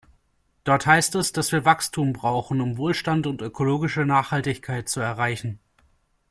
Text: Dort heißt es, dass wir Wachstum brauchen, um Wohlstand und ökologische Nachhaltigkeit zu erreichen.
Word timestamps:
Dort 0.63 0.87
heißt 0.87 1.13
es, 1.13 1.31
dass 1.31 1.51
wir 1.51 1.63
Wachstum 1.63 2.11
brauchen, 2.11 2.59
um 2.59 2.77
Wohlstand 2.77 3.27
und 3.27 3.39
ökologische 3.43 4.03
Nachhaltigkeit 4.03 4.89
zu 4.89 4.99
erreichen. 4.99 5.59